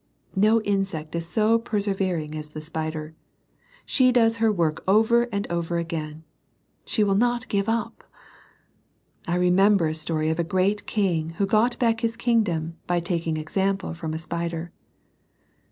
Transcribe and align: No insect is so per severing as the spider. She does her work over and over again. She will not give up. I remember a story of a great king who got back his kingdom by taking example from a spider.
No 0.35 0.63
insect 0.63 1.13
is 1.15 1.27
so 1.27 1.59
per 1.59 1.79
severing 1.79 2.33
as 2.33 2.49
the 2.49 2.59
spider. 2.61 3.13
She 3.85 4.11
does 4.11 4.37
her 4.37 4.51
work 4.51 4.83
over 4.87 5.25
and 5.31 5.45
over 5.51 5.77
again. 5.77 6.23
She 6.85 7.03
will 7.03 7.13
not 7.13 7.47
give 7.49 7.69
up. 7.69 8.03
I 9.27 9.35
remember 9.35 9.85
a 9.87 9.93
story 9.93 10.31
of 10.31 10.39
a 10.39 10.43
great 10.43 10.87
king 10.87 11.35
who 11.37 11.45
got 11.45 11.77
back 11.77 12.01
his 12.01 12.17
kingdom 12.17 12.77
by 12.87 12.99
taking 12.99 13.37
example 13.37 13.93
from 13.93 14.15
a 14.15 14.17
spider. 14.17 14.71